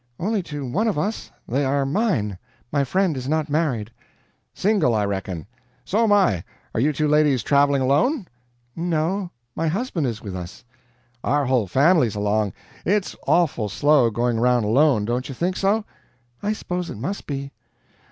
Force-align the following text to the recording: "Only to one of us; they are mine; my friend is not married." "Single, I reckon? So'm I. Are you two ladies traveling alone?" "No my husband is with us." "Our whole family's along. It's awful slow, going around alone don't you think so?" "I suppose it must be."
"Only 0.19 0.41
to 0.41 0.65
one 0.67 0.87
of 0.87 0.97
us; 0.97 1.29
they 1.47 1.63
are 1.63 1.85
mine; 1.85 2.39
my 2.71 2.83
friend 2.83 3.15
is 3.15 3.29
not 3.29 3.51
married." 3.51 3.91
"Single, 4.51 4.95
I 4.95 5.05
reckon? 5.05 5.45
So'm 5.85 6.11
I. 6.11 6.43
Are 6.73 6.79
you 6.79 6.91
two 6.91 7.07
ladies 7.07 7.43
traveling 7.43 7.83
alone?" 7.83 8.25
"No 8.75 9.29
my 9.55 9.67
husband 9.67 10.07
is 10.07 10.19
with 10.19 10.35
us." 10.35 10.65
"Our 11.23 11.45
whole 11.45 11.67
family's 11.67 12.15
along. 12.15 12.53
It's 12.83 13.15
awful 13.27 13.69
slow, 13.69 14.09
going 14.09 14.39
around 14.39 14.63
alone 14.63 15.05
don't 15.05 15.29
you 15.29 15.35
think 15.35 15.55
so?" 15.55 15.85
"I 16.41 16.53
suppose 16.53 16.89
it 16.89 16.97
must 16.97 17.27
be." 17.27 17.51